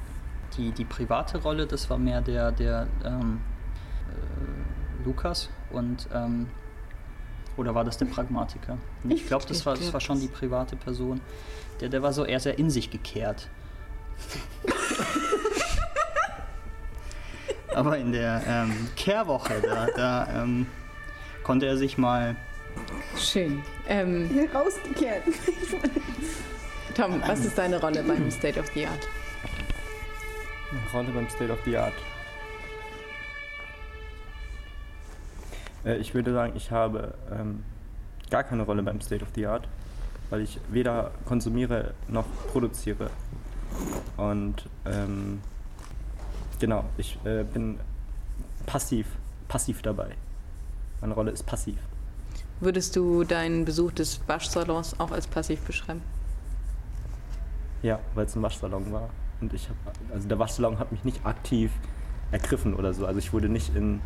Die, 0.58 0.72
die 0.72 0.86
private 0.86 1.40
Rolle, 1.40 1.66
das 1.66 1.90
war 1.90 1.98
mehr 1.98 2.22
der, 2.22 2.52
der 2.52 2.88
ähm, 3.04 3.42
äh, 4.10 4.55
Lukas 5.06 5.50
und 5.72 6.08
ähm, 6.14 6.48
oder 7.58 7.74
war 7.74 7.86
das 7.86 7.98
der 7.98 8.06
Pragmatiker? 8.06 8.78
Ich 9.08 9.28
glaube, 9.28 9.46
das, 9.48 9.66
war, 9.66 9.76
das 9.76 9.94
war 9.94 10.02
schon 10.02 10.20
die 10.20 10.28
private 10.28 10.76
Person. 10.76 11.22
Der, 11.80 11.88
der 11.90 12.04
war 12.04 12.12
so 12.12 12.26
eher 12.26 12.40
sehr 12.40 12.60
in 12.60 12.70
sich 12.70 12.92
gekehrt. 12.92 13.50
Aber 17.74 17.98
in 17.98 18.12
der 18.12 18.42
ähm, 18.48 18.90
Kehrwoche, 18.96 19.62
da, 19.62 19.88
da 19.96 20.44
ähm, 20.44 20.68
konnte 21.44 21.66
er 21.66 21.78
sich 21.78 21.98
mal. 21.98 22.36
Schön. 23.18 23.64
Ähm, 23.88 24.30
Rausgekehrt. 24.54 25.24
Tom, 26.96 27.22
was 27.26 27.46
ist 27.46 27.58
deine 27.58 27.80
Rolle 27.80 28.04
beim 28.04 28.32
State 28.32 28.60
of 28.60 28.68
the 28.74 28.86
Art? 28.88 29.08
Rolle 30.94 31.12
beim 31.12 31.30
State 31.30 31.52
of 31.52 31.60
the 31.66 31.78
Art. 31.78 31.94
Äh, 35.86 35.98
ich 35.98 36.14
würde 36.14 36.34
sagen, 36.34 36.54
ich 36.56 36.72
habe 36.72 37.14
ähm, 37.32 37.64
gar 38.30 38.44
keine 38.44 38.64
Rolle 38.64 38.84
beim 38.84 39.00
State 39.02 39.24
of 39.24 39.30
the 39.36 39.46
Art, 39.46 39.68
weil 40.30 40.42
ich 40.42 40.60
weder 40.70 41.12
konsumiere 41.26 41.94
noch 42.08 42.26
produziere. 42.52 43.10
Und 44.18 44.68
ähm, 44.86 45.42
genau, 46.60 46.86
ich 46.98 47.18
äh, 47.26 47.44
bin 47.44 47.80
passiv, 48.66 49.08
passiv 49.48 49.82
dabei. 49.82 50.16
Meine 51.02 51.14
Rolle 51.14 51.32
ist 51.32 51.44
passiv. 51.44 51.78
Würdest 52.62 52.96
du 52.96 53.24
deinen 53.26 53.66
Besuch 53.66 53.92
des 53.92 54.22
Waschsalons 54.28 55.00
auch 55.00 55.12
als 55.12 55.28
passiv 55.28 55.60
beschreiben? 55.62 56.02
Ja, 57.84 58.00
weil 58.16 58.26
es 58.26 58.36
ein 58.36 58.42
Waschsalon 58.42 58.92
war. 58.92 59.10
Und 59.42 59.54
ich 59.54 59.68
habe, 59.68 59.78
also 60.14 60.28
der 60.28 60.40
Waschsalon 60.40 60.80
hat 60.80 60.92
mich 60.92 61.04
nicht 61.04 61.26
aktiv 61.26 61.70
ergriffen 62.32 62.74
oder 62.74 62.94
so. 62.94 63.06
Also 63.06 63.20
ich 63.20 63.34
wurde 63.34 63.50
nicht 63.50 63.76
in 63.76 64.00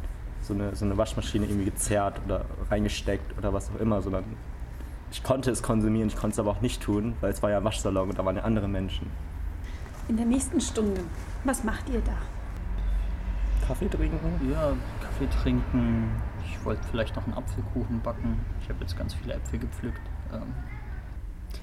so 0.49 0.55
eine, 0.55 0.75
so 0.75 0.83
eine 0.83 0.97
Waschmaschine 0.97 1.45
irgendwie 1.45 1.65
gezerrt 1.65 2.19
oder 2.25 2.45
reingesteckt 2.69 3.37
oder 3.37 3.53
was 3.53 3.69
auch 3.69 3.79
immer, 3.79 4.01
sondern 4.01 4.23
ich 5.11 5.23
konnte 5.23 5.51
es 5.51 5.63
konsumieren, 5.63 6.09
ich 6.09 6.15
konnte 6.15 6.33
es 6.33 6.39
aber 6.39 6.51
auch 6.51 6.61
nicht 6.61 6.81
tun, 6.81 7.15
weil 7.21 7.31
es 7.31 7.41
war 7.41 7.51
ja 7.51 7.57
ein 7.57 7.63
Waschsalon 7.63 8.09
und 8.09 8.17
da 8.19 8.25
waren 8.25 8.35
ja 8.35 8.43
andere 8.43 8.67
Menschen. 8.67 9.07
In 10.07 10.17
der 10.17 10.25
nächsten 10.25 10.59
Stunde, 10.59 11.01
was 11.43 11.63
macht 11.63 11.87
ihr 11.89 12.01
da? 12.01 12.17
Kaffee 13.67 13.87
trinken? 13.87 14.51
Ja, 14.51 14.73
Kaffee 15.01 15.27
trinken. 15.41 16.09
Ich 16.45 16.65
wollte 16.65 16.81
vielleicht 16.89 17.15
noch 17.15 17.25
einen 17.25 17.35
Apfelkuchen 17.35 18.01
backen. 18.01 18.39
Ich 18.61 18.69
habe 18.69 18.79
jetzt 18.81 18.97
ganz 18.97 19.13
viele 19.13 19.35
Äpfel 19.35 19.59
gepflückt. 19.59 20.01
Ähm 20.33 20.41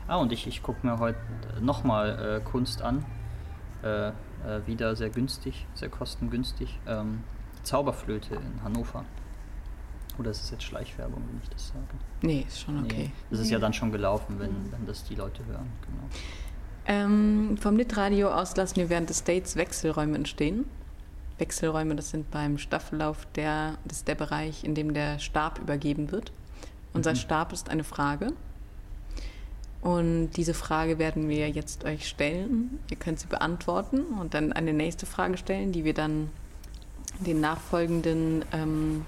ah, 0.06 0.16
und 0.16 0.30
ich, 0.30 0.46
ich 0.46 0.62
gucke 0.62 0.86
mir 0.86 1.00
heute 1.00 1.18
nochmal 1.60 2.40
äh, 2.40 2.48
Kunst 2.48 2.82
an. 2.82 3.04
Äh, 3.82 4.08
äh, 4.08 4.12
wieder 4.66 4.94
sehr 4.94 5.10
günstig, 5.10 5.66
sehr 5.74 5.88
kostengünstig. 5.88 6.78
Ähm, 6.86 7.24
Zauberflöte 7.66 8.36
in 8.36 8.62
Hannover. 8.62 9.04
Oder 10.18 10.30
ist 10.30 10.44
es 10.44 10.50
jetzt 10.50 10.62
Schleichwerbung, 10.62 11.22
wenn 11.28 11.40
ich 11.42 11.50
das 11.50 11.68
sage? 11.68 11.80
Nee, 12.22 12.44
ist 12.46 12.60
schon 12.60 12.84
okay. 12.84 12.96
Nee, 12.96 13.12
das 13.30 13.40
ist 13.40 13.50
ja 13.50 13.58
dann 13.58 13.74
schon 13.74 13.92
gelaufen, 13.92 14.38
wenn, 14.38 14.72
wenn 14.72 14.86
das 14.86 15.04
die 15.04 15.14
Leute 15.14 15.44
hören. 15.44 15.70
Genau. 15.82 16.08
Ähm, 16.86 17.56
vom 17.58 17.76
Litradio 17.76 18.30
aus 18.30 18.56
lassen 18.56 18.76
wir 18.76 18.88
während 18.88 19.10
des 19.10 19.24
Dates 19.24 19.56
Wechselräume 19.56 20.16
entstehen. 20.16 20.64
Wechselräume, 21.38 21.96
das 21.96 22.10
sind 22.10 22.30
beim 22.30 22.56
Staffellauf 22.56 23.26
der, 23.34 23.76
das 23.84 23.98
ist 23.98 24.08
der 24.08 24.14
Bereich, 24.14 24.64
in 24.64 24.74
dem 24.74 24.94
der 24.94 25.18
Stab 25.18 25.58
übergeben 25.58 26.12
wird. 26.12 26.32
Unser 26.94 27.10
mhm. 27.10 27.16
Stab 27.16 27.52
ist 27.52 27.68
eine 27.68 27.84
Frage. 27.84 28.32
Und 29.82 30.30
diese 30.30 30.54
Frage 30.54 30.98
werden 30.98 31.28
wir 31.28 31.50
jetzt 31.50 31.84
euch 31.84 32.08
stellen. 32.08 32.78
Ihr 32.90 32.96
könnt 32.96 33.20
sie 33.20 33.26
beantworten 33.26 34.00
und 34.18 34.32
dann 34.32 34.52
eine 34.52 34.72
nächste 34.72 35.04
Frage 35.04 35.36
stellen, 35.36 35.72
die 35.72 35.84
wir 35.84 35.94
dann 35.94 36.30
den 37.20 37.40
nachfolgenden 37.40 38.44
ähm, 38.52 39.04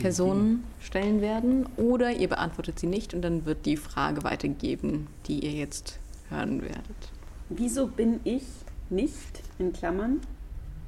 Personen 0.00 0.64
stellen 0.80 1.20
werden. 1.20 1.66
Oder 1.76 2.12
ihr 2.12 2.28
beantwortet 2.28 2.78
sie 2.78 2.86
nicht 2.86 3.14
und 3.14 3.22
dann 3.22 3.44
wird 3.44 3.66
die 3.66 3.76
Frage 3.76 4.24
weitergegeben, 4.24 5.06
die 5.26 5.44
ihr 5.44 5.52
jetzt 5.52 5.98
hören 6.30 6.62
werdet. 6.62 7.12
Wieso 7.48 7.86
bin 7.86 8.20
ich 8.24 8.44
nicht, 8.90 9.42
in 9.58 9.72
Klammern, 9.72 10.20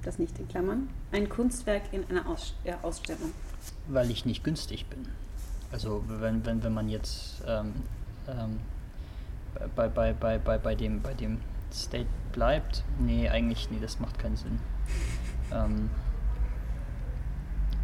das 0.02 0.18
nicht 0.18 0.38
in 0.38 0.48
Klammern, 0.48 0.88
ein 1.12 1.28
Kunstwerk 1.28 1.82
in 1.92 2.04
einer 2.08 2.26
Aus 2.26 2.54
äh, 2.64 2.74
Ausstellung? 2.82 3.32
Weil 3.88 4.10
ich 4.10 4.24
nicht 4.24 4.44
günstig 4.44 4.86
bin. 4.86 5.06
Also 5.72 6.04
wenn, 6.06 6.44
wenn, 6.46 6.62
wenn 6.62 6.72
man 6.72 6.88
jetzt 6.88 7.42
ähm, 7.46 7.72
ähm, 8.28 8.60
bei, 9.74 9.88
bei, 9.88 10.12
bei, 10.12 10.38
bei, 10.38 10.58
bei, 10.58 10.74
dem, 10.74 11.02
bei 11.02 11.14
dem 11.14 11.38
State 11.72 12.06
bleibt, 12.32 12.84
nee, 12.98 13.28
eigentlich, 13.28 13.70
nee, 13.70 13.78
das 13.80 14.00
macht 14.00 14.18
keinen 14.18 14.36
Sinn. 14.36 14.58
Ähm, 15.52 15.90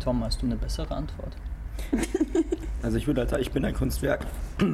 Tom, 0.00 0.25
hast 0.25 0.42
du 0.42 0.47
eine 0.47 0.57
bessere 0.57 0.95
Antwort? 0.95 1.37
Also 2.83 2.97
ich 2.97 3.07
würde 3.07 3.21
halt 3.21 3.28
sagen, 3.28 3.42
ich 3.42 3.50
bin 3.50 3.64
ein 3.64 3.75
Kunstwerk. 3.75 4.26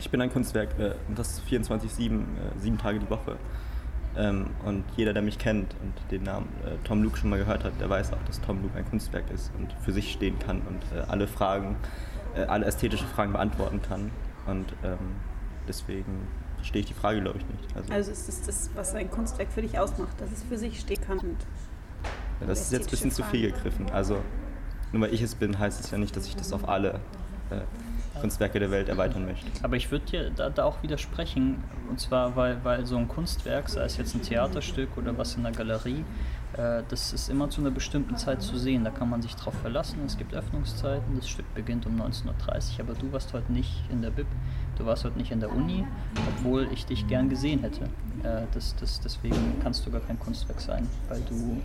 Ich 0.00 0.10
bin 0.10 0.20
ein 0.20 0.32
Kunstwerk, 0.32 0.78
äh, 0.78 0.94
das 1.16 1.42
24-7, 1.42 2.20
äh, 2.20 2.24
sieben 2.60 2.78
Tage 2.78 3.00
die 3.00 3.10
Woche. 3.10 3.36
Ähm, 4.16 4.50
und 4.64 4.84
jeder, 4.96 5.12
der 5.12 5.22
mich 5.22 5.38
kennt 5.38 5.74
und 5.82 5.92
den 6.12 6.22
Namen 6.22 6.46
äh, 6.64 6.76
Tom 6.86 7.02
Luke 7.02 7.16
schon 7.18 7.30
mal 7.30 7.38
gehört 7.38 7.64
hat, 7.64 7.72
der 7.80 7.90
weiß 7.90 8.12
auch, 8.12 8.22
dass 8.26 8.40
Tom 8.40 8.62
Luke 8.62 8.78
ein 8.78 8.88
Kunstwerk 8.88 9.28
ist 9.32 9.50
und 9.58 9.72
für 9.82 9.90
sich 9.90 10.12
stehen 10.12 10.38
kann 10.38 10.62
und 10.62 11.08
alle 11.08 11.26
Fragen, 11.26 11.74
alle 12.46 12.66
ästhetische 12.66 13.06
Fragen 13.06 13.32
beantworten 13.32 13.82
kann. 13.82 14.12
Und 14.46 14.72
ähm, 14.84 14.98
deswegen 15.66 16.28
verstehe 16.54 16.82
ich 16.82 16.86
die 16.86 16.94
Frage, 16.94 17.20
glaube 17.20 17.38
ich, 17.38 17.46
nicht. 17.46 17.76
Also, 17.76 17.92
also 17.92 18.12
ist 18.12 18.28
es 18.28 18.42
das, 18.42 18.70
was 18.76 18.94
ein 18.94 19.10
Kunstwerk 19.10 19.50
für 19.50 19.62
dich 19.62 19.78
ausmacht, 19.80 20.20
dass 20.20 20.30
es 20.30 20.44
für 20.44 20.58
sich 20.58 20.78
stehen 20.78 21.00
kann 21.00 21.18
und 21.18 21.38
das 22.46 22.60
ist 22.60 22.72
jetzt 22.72 22.88
ein 22.88 22.90
bisschen 22.90 23.10
zu 23.10 23.22
viel 23.24 23.50
gegriffen. 23.52 23.90
Also 23.90 24.22
nur 24.92 25.02
weil 25.02 25.14
ich 25.14 25.22
es 25.22 25.34
bin, 25.34 25.58
heißt 25.58 25.80
es 25.80 25.90
ja 25.90 25.98
nicht, 25.98 26.16
dass 26.16 26.26
ich 26.26 26.36
das 26.36 26.52
auf 26.52 26.68
alle 26.68 27.00
äh, 27.50 27.60
Kunstwerke 28.20 28.58
der 28.58 28.70
Welt 28.70 28.88
erweitern 28.88 29.26
möchte. 29.26 29.46
Aber 29.62 29.76
ich 29.76 29.90
würde 29.90 30.04
dir 30.06 30.30
da, 30.30 30.50
da, 30.50 30.64
auch 30.64 30.82
widersprechen, 30.82 31.62
und 31.88 32.00
zwar, 32.00 32.34
weil, 32.36 32.62
weil 32.64 32.86
so 32.86 32.96
ein 32.96 33.06
Kunstwerk, 33.06 33.68
sei 33.68 33.84
es 33.84 33.96
jetzt 33.96 34.14
ein 34.14 34.22
Theaterstück 34.22 34.96
oder 34.96 35.16
was 35.16 35.36
in 35.36 35.44
der 35.44 35.52
Galerie, 35.52 36.04
äh, 36.54 36.82
das 36.88 37.12
ist 37.12 37.28
immer 37.28 37.50
zu 37.50 37.60
einer 37.60 37.70
bestimmten 37.70 38.16
Zeit 38.16 38.42
zu 38.42 38.58
sehen. 38.58 38.84
Da 38.84 38.90
kann 38.90 39.08
man 39.08 39.22
sich 39.22 39.34
drauf 39.36 39.54
verlassen. 39.60 40.00
Es 40.06 40.16
gibt 40.16 40.34
Öffnungszeiten. 40.34 41.16
Das 41.16 41.28
Stück 41.28 41.52
beginnt 41.54 41.86
um 41.86 42.00
19.30 42.00 42.24
Uhr, 42.26 42.80
aber 42.80 42.94
du 42.94 43.12
warst 43.12 43.32
heute 43.32 43.52
nicht 43.52 43.84
in 43.90 44.02
der 44.02 44.10
Bib, 44.10 44.26
du 44.76 44.86
warst 44.86 45.04
heute 45.04 45.18
nicht 45.18 45.30
in 45.30 45.40
der 45.40 45.52
Uni, 45.54 45.86
obwohl 46.28 46.68
ich 46.72 46.86
dich 46.86 47.06
gern 47.06 47.28
gesehen 47.28 47.60
hätte. 47.60 47.84
Äh, 48.22 48.46
das, 48.52 48.74
das, 48.76 49.00
deswegen 49.00 49.60
kannst 49.62 49.86
du 49.86 49.90
gar 49.90 50.00
kein 50.00 50.18
Kunstwerk 50.18 50.60
sein, 50.60 50.88
weil 51.08 51.20
du 51.28 51.60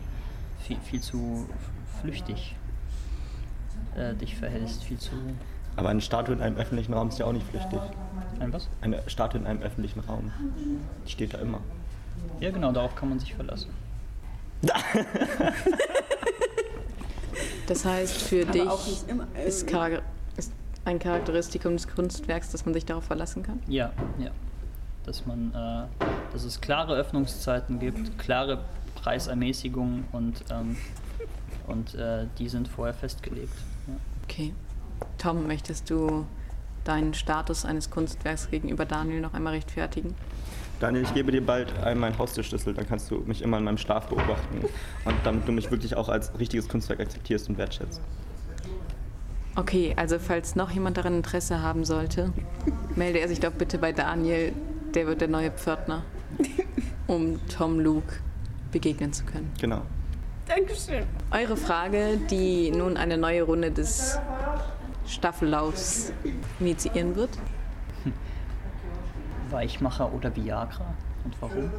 viel, 0.63 0.77
viel 0.82 1.01
zu 1.01 1.48
flüchtig 2.01 2.55
äh, 3.96 4.13
dich 4.13 4.36
verhältst, 4.36 4.84
viel 4.84 4.98
zu. 4.98 5.12
Aber 5.75 5.89
eine 5.89 6.01
Statue 6.01 6.36
in 6.36 6.41
einem 6.41 6.58
öffentlichen 6.58 6.93
Raum 6.93 7.10
ist 7.10 7.20
ja 7.20 7.25
auch 7.25 7.34
nicht 7.34 7.48
flüchtig. 7.48 7.79
Ein 8.39 8.53
was? 8.53 8.70
Eine 8.82 9.01
Statue 9.08 9.41
in 9.41 9.48
einem 9.48 9.62
öffentlichen 9.62 10.00
Raum. 10.01 10.32
Die 11.05 11.12
steht 11.12 11.34
da 11.34 11.39
immer. 11.39 11.60
Ja, 12.39 12.51
genau, 12.51 12.72
darauf 12.72 12.96
kann 12.96 13.10
man 13.10 13.20
sich 13.20 13.34
verlassen. 13.34 13.70
das 17.67 17.84
heißt, 17.86 18.22
für 18.22 18.43
Aber 18.43 18.51
dich 18.51 19.08
immer, 19.08 19.27
äh, 19.36 19.48
ist, 19.48 19.70
ist 20.38 20.53
ein 20.86 21.00
Charakteristikum 21.00 21.74
des 21.74 21.88
Kunstwerks, 21.88 22.51
dass 22.51 22.65
man 22.65 22.74
sich 22.74 22.86
darauf 22.86 23.03
verlassen 23.03 23.43
kann? 23.43 23.60
Ja, 23.67 23.91
ja. 24.20 24.32
Dass 25.05 25.25
man, 25.25 25.50
äh, 25.53 26.05
dass 26.32 26.43
es 26.43 26.62
klare 26.62 26.96
Öffnungszeiten 26.96 27.79
gibt, 27.79 28.17
klare 28.17 28.60
Preisermäßigungen 29.04 30.06
und, 30.14 30.46
ähm, 30.50 30.78
und 31.68 31.94
äh, 31.96 32.26
die 32.40 32.48
sind 32.48 32.68
vorher 32.68 32.94
festgelegt. 32.94 33.54
Ja. 33.88 33.94
Okay. 34.24 34.54
Tom, 35.18 35.46
möchtest 35.46 35.90
du 35.90 36.26
deinen 36.86 37.14
Status 37.14 37.66
eines 37.66 37.90
Kunstwerks 37.90 38.50
gegenüber 38.50 38.86
Daniel 38.86 39.22
noch 39.22 39.34
einmal 39.34 39.54
rechtfertigen? 39.54 40.16
Daniel, 40.80 41.04
ich 41.04 41.14
gebe 41.14 41.32
dir 41.32 41.46
bald 41.46 41.72
einmal 41.78 42.12
meinen 42.12 42.18
Haustürschlüssel, 42.18 42.74
dann 42.74 42.88
kannst 42.88 43.10
du 43.12 43.20
mich 43.20 43.42
immer 43.42 43.58
in 43.58 43.64
meinem 43.64 43.78
Schlaf 43.78 44.08
beobachten 44.08 44.66
und 45.06 45.16
damit 45.24 45.48
du 45.48 45.52
mich 45.52 45.70
wirklich 45.72 45.96
auch 45.96 46.10
als 46.10 46.38
richtiges 46.40 46.68
Kunstwerk 46.68 47.00
akzeptierst 47.00 47.48
und 47.50 47.58
wertschätzt. 47.58 48.02
Okay, 49.56 49.94
also 49.96 50.18
falls 50.18 50.56
noch 50.56 50.72
jemand 50.72 50.98
daran 50.98 51.16
Interesse 51.16 51.62
haben 51.62 51.86
sollte, 51.86 52.34
melde 52.96 53.20
er 53.20 53.28
sich 53.28 53.40
doch 53.40 53.52
bitte 53.52 53.78
bei 53.78 53.92
Daniel, 53.92 54.52
der 54.94 55.08
wird 55.08 55.22
der 55.22 55.28
neue 55.28 55.52
Pförtner 55.52 56.04
um 57.08 57.40
Tom 57.48 57.80
Luke 57.80 58.16
begegnen 58.74 59.13
zu 59.13 59.24
können. 59.24 59.50
Genau. 59.62 59.82
Dankeschön. 60.48 61.06
Eure 61.32 61.56
Frage, 61.56 62.18
die 62.30 62.70
nun 62.72 62.98
eine 62.98 63.18
neue 63.18 63.44
Runde 63.44 63.72
des 63.72 64.20
Staffellaufs 65.08 66.12
initiieren 66.60 67.15
wird. 67.15 67.30
Weichmacher 69.50 70.12
oder 70.13 70.36
Viagra 70.36 70.94
und 71.24 71.36
warum? 71.42 71.72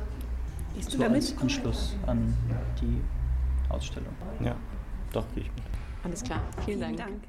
Gehst 0.74 0.88
du 0.94 0.96
So 0.96 1.02
damit? 1.02 1.16
als 1.16 1.38
Anschluss 1.42 1.96
an 2.06 2.34
die 2.80 3.00
Ausstellung. 3.68 4.14
Ja, 4.40 4.56
doch 5.12 5.24
gehe 5.34 5.42
ich 5.44 5.50
mit. 5.50 5.62
Alles 6.04 6.22
klar, 6.22 6.40
vielen 6.64 6.80
Dank. 6.80 6.96
Dank. 6.96 7.22